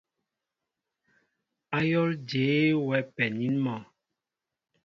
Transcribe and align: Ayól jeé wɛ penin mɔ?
Ayól 1.77 2.11
jeé 2.29 2.67
wɛ 2.87 2.97
penin 3.15 3.55
mɔ? 3.65 3.75